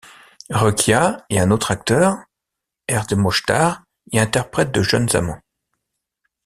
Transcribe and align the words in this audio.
Roekiah 0.49 1.27
et 1.29 1.39
un 1.39 1.51
autre 1.51 1.69
acteur, 1.69 2.17
Rd 2.91 3.13
Mochtar, 3.15 3.83
y 4.11 4.17
interprètent 4.17 4.71
de 4.71 4.81
jeunes 4.81 5.15
amants. 5.15 5.41